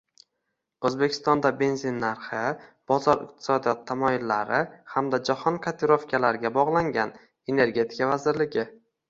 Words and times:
O‘zbekistonda 0.87 1.49
benzin 1.59 1.99
narxi 2.03 2.39
bozor 2.91 3.21
iqtisodiyoti 3.25 3.85
tamoyillari 3.91 4.63
hamda 4.95 5.21
jahon 5.31 5.61
kotirovkalariga 5.69 6.53
bog‘langan— 6.59 7.15
Energetika 7.55 8.11
vazirligi 8.17 8.69